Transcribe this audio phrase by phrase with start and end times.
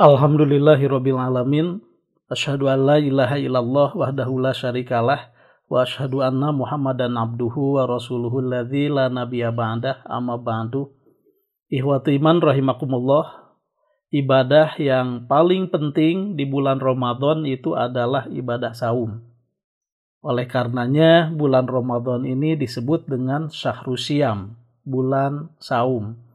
[0.00, 1.76] Alhamdulillahirabbil alamin.
[2.32, 5.28] Asyhadu an la ilaha illallah wahdahu la syarikalah
[5.68, 10.88] wa asyhadu anna Muhammadan abduhu wa rasuluhu alladzi la nabiyya ba'dah amma ba'du.
[11.68, 13.52] Ihwatu iman rahimakumullah.
[14.08, 19.20] Ibadah yang paling penting di bulan Ramadan itu adalah ibadah saum.
[20.24, 26.29] Oleh karenanya bulan Ramadan ini disebut dengan Syahrusiam, bulan saum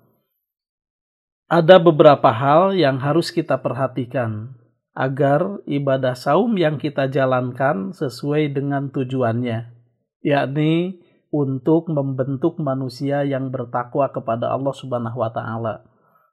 [1.46, 4.58] ada beberapa hal yang harus kita perhatikan
[4.98, 9.70] agar ibadah saum yang kita jalankan sesuai dengan tujuannya,
[10.26, 10.98] yakni
[11.30, 15.86] untuk membentuk manusia yang bertakwa kepada Allah Subhanahu wa taala.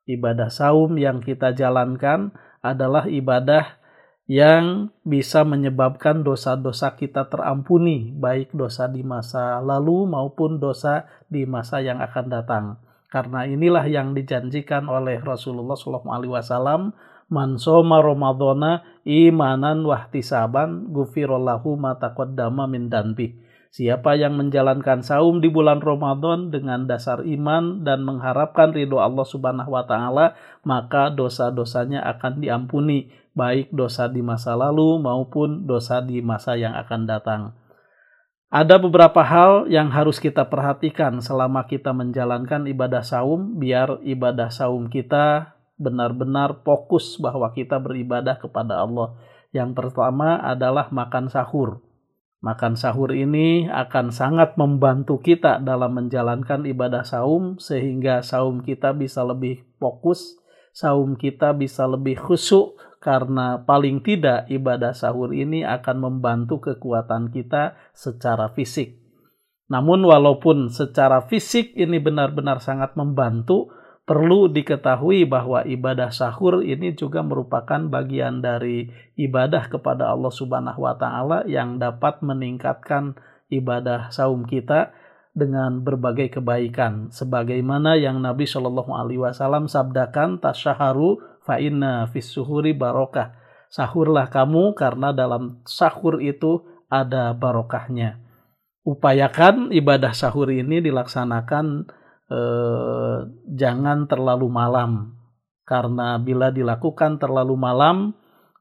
[0.09, 2.33] Ibadah saum yang kita jalankan
[2.65, 3.83] adalah ibadah
[4.31, 11.85] yang bisa menyebabkan dosa-dosa kita terampuni, baik dosa di masa lalu maupun dosa di masa
[11.85, 12.65] yang akan datang.
[13.13, 16.97] Karena inilah yang dijanjikan oleh Rasulullah SAW.
[17.29, 23.37] Man soma Ramadana imanan wahtisaban gufirallahu mataqaddama min danbi.
[23.73, 29.73] Siapa yang menjalankan saum di bulan Ramadan dengan dasar iman dan mengharapkan ridho Allah Subhanahu
[29.73, 36.53] wa taala, maka dosa-dosanya akan diampuni, baik dosa di masa lalu maupun dosa di masa
[36.53, 37.43] yang akan datang.
[38.53, 44.93] Ada beberapa hal yang harus kita perhatikan selama kita menjalankan ibadah saum, biar ibadah saum
[44.93, 49.17] kita benar-benar fokus bahwa kita beribadah kepada Allah.
[49.57, 51.81] Yang pertama adalah makan sahur.
[52.45, 59.25] Makan sahur ini akan sangat membantu kita dalam menjalankan ibadah saum, sehingga saum kita bisa
[59.25, 60.37] lebih fokus,
[60.73, 67.77] saum kita bisa lebih khusyuk, karena paling tidak ibadah sahur ini akan membantu kekuatan kita
[67.93, 68.97] secara fisik.
[69.69, 77.23] Namun walaupun secara fisik ini benar-benar sangat membantu, perlu diketahui bahwa ibadah sahur ini juga
[77.23, 83.15] merupakan bagian dari ibadah kepada Allah Subhanahu wa taala yang dapat meningkatkan
[83.49, 84.91] ibadah saum kita
[85.33, 92.77] dengan berbagai kebaikan sebagaimana yang Nabi Shallallahu alaihi wasallam sabdakan tasyaharu fa inna fis suhuri
[92.77, 93.37] barokah.
[93.73, 96.61] Sahurlah kamu karena dalam sahur itu
[96.93, 98.21] ada barokahnya.
[98.85, 101.89] Upayakan ibadah sahur ini dilaksanakan
[102.29, 105.17] eh, jangan terlalu malam
[105.65, 108.13] karena bila dilakukan terlalu malam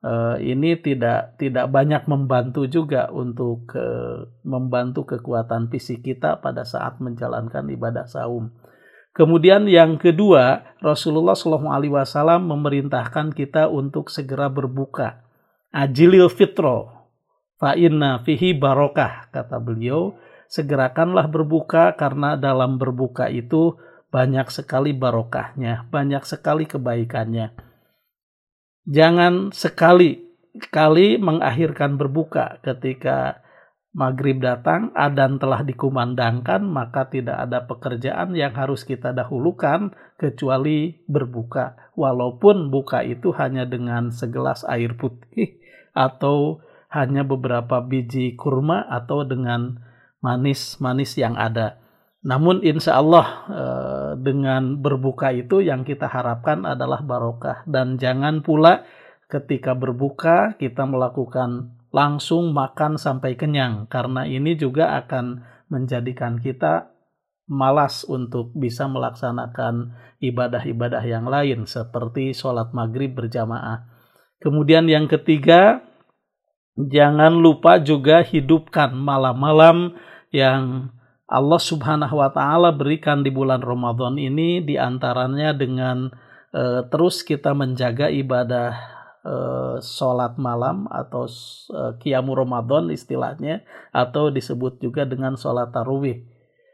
[0.02, 6.98] eh, ini tidak tidak banyak membantu juga untuk eh, membantu kekuatan fisik kita pada saat
[7.02, 8.50] menjalankan ibadah saum.
[9.12, 15.20] Kemudian yang kedua, Rasulullah Wasallam memerintahkan kita untuk segera berbuka.
[15.76, 16.88] Ajilil fitro,
[17.60, 20.16] fa inna fihi barokah, kata beliau.
[20.48, 23.76] Segerakanlah berbuka karena dalam berbuka itu
[24.12, 27.71] banyak sekali barokahnya, banyak sekali kebaikannya.
[28.90, 30.32] Jangan sekali
[30.74, 33.42] kali mengakhirkan berbuka ketika
[33.92, 41.92] maghrib datang, adan telah dikumandangkan, maka tidak ada pekerjaan yang harus kita dahulukan kecuali berbuka.
[42.00, 45.60] Walaupun buka itu hanya dengan segelas air putih
[45.92, 49.80] atau hanya beberapa biji kurma atau dengan
[50.24, 51.81] manis-manis yang ada.
[52.22, 57.66] Namun insya Allah eh, dengan berbuka itu yang kita harapkan adalah barokah.
[57.66, 58.86] Dan jangan pula
[59.26, 66.92] ketika berbuka kita melakukan langsung makan sampai kenyang karena ini juga akan menjadikan kita
[67.52, 69.92] malas untuk bisa melaksanakan
[70.24, 73.88] ibadah-ibadah yang lain seperti sholat maghrib berjamaah.
[74.40, 75.84] Kemudian yang ketiga,
[76.80, 80.00] jangan lupa juga hidupkan malam-malam
[80.32, 80.96] yang
[81.32, 86.12] Allah Subhanahu wa taala berikan di bulan Ramadan ini di antaranya dengan
[86.52, 88.76] uh, terus kita menjaga ibadah
[89.24, 91.32] uh, sholat malam atau
[91.72, 93.64] uh, Qiyamu Ramadan istilahnya
[93.96, 96.20] atau disebut juga dengan sholat tarawih.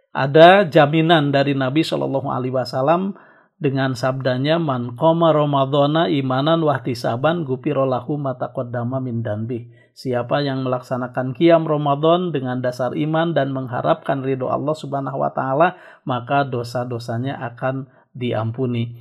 [0.10, 3.14] Ada jaminan dari Nabi Shallallahu Alaihi Wasallam
[3.58, 9.74] dengan sabdanya man koma Ramadana imanan wahtisaban gupirolahu mataqaddama min danbi.
[9.98, 15.74] Siapa yang melaksanakan qiyam Ramadan dengan dasar iman dan mengharapkan ridho Allah Subhanahu wa taala,
[16.06, 18.94] maka dosa-dosanya akan diampuni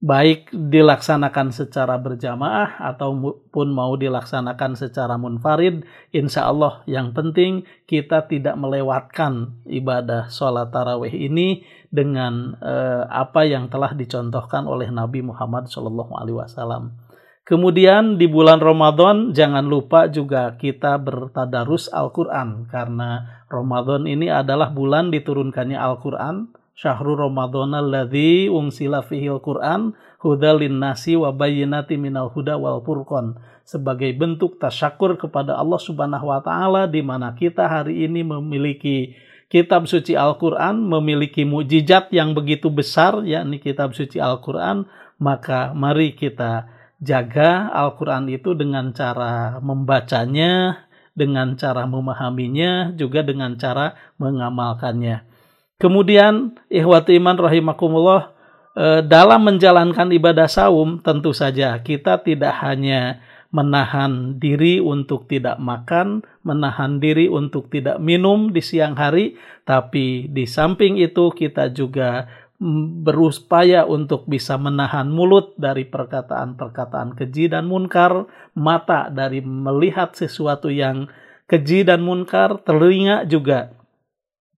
[0.00, 8.56] baik dilaksanakan secara berjamaah ataupun mau dilaksanakan secara munfarid, insya Allah yang penting kita tidak
[8.56, 16.96] melewatkan ibadah sholat tarawih ini dengan eh, apa yang telah dicontohkan oleh Nabi Muhammad SAW.
[17.44, 25.10] Kemudian di bulan Ramadan jangan lupa juga kita bertadarus Al-Quran karena Ramadan ini adalah bulan
[25.10, 29.92] diturunkannya Al-Quran syahrul Ramadan alladzi unsila fihil Qur'an
[30.24, 33.36] hudalin nasi wa bayyinati minal huda wal furqan.
[33.68, 39.12] Sebagai bentuk tasyakur kepada Allah Subhanahu wa taala di mana kita hari ini memiliki
[39.52, 44.88] kitab suci Al-Qur'an memiliki mukjizat yang begitu besar yakni kitab suci Al-Qur'an
[45.20, 46.66] maka mari kita
[46.98, 50.82] jaga Al-Qur'an itu dengan cara membacanya
[51.14, 55.29] dengan cara memahaminya juga dengan cara mengamalkannya
[55.80, 58.36] Kemudian ikhwati iman rahimakumullah
[58.76, 66.22] eh, dalam menjalankan ibadah saum tentu saja kita tidak hanya menahan diri untuk tidak makan,
[66.46, 69.34] menahan diri untuk tidak minum di siang hari,
[69.66, 72.30] tapi di samping itu kita juga
[72.62, 80.70] mm, berupaya untuk bisa menahan mulut dari perkataan-perkataan keji dan munkar, mata dari melihat sesuatu
[80.70, 81.10] yang
[81.50, 83.79] keji dan munkar, telinga juga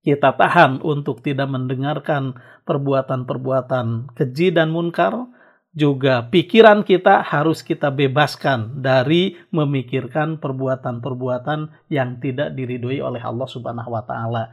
[0.03, 2.35] kita tahan untuk tidak mendengarkan
[2.67, 5.31] perbuatan-perbuatan keji dan munkar,
[5.73, 13.89] juga pikiran kita harus kita bebaskan dari memikirkan perbuatan-perbuatan yang tidak diridhoi oleh Allah Subhanahu
[13.89, 14.53] wa taala.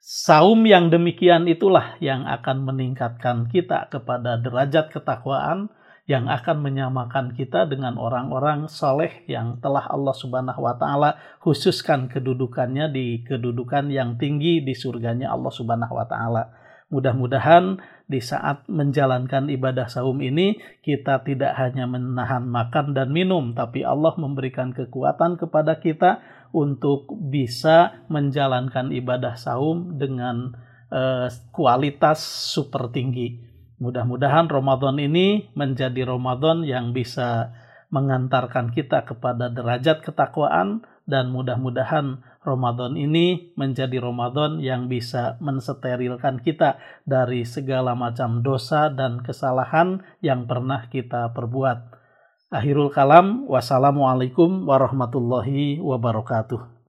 [0.00, 5.72] Saum yang demikian itulah yang akan meningkatkan kita kepada derajat ketakwaan
[6.10, 12.90] yang akan menyamakan kita dengan orang-orang soleh yang telah Allah Subhanahu wa Ta'ala khususkan kedudukannya
[12.90, 16.50] di kedudukan yang tinggi di surganya Allah Subhanahu wa Ta'ala.
[16.90, 17.78] Mudah-mudahan
[18.10, 24.10] di saat menjalankan ibadah saum ini kita tidak hanya menahan makan dan minum, tapi Allah
[24.18, 26.18] memberikan kekuatan kepada kita
[26.50, 30.58] untuk bisa menjalankan ibadah saum dengan
[30.90, 32.18] uh, kualitas
[32.50, 33.49] super tinggi.
[33.80, 37.56] Mudah-mudahan Ramadan ini menjadi Ramadan yang bisa
[37.88, 46.76] mengantarkan kita kepada derajat ketakwaan dan mudah-mudahan Ramadan ini menjadi Ramadan yang bisa mensterilkan kita
[47.08, 52.00] dari segala macam dosa dan kesalahan yang pernah kita perbuat.
[52.52, 56.79] Akhirul kalam, wassalamualaikum warahmatullahi wabarakatuh.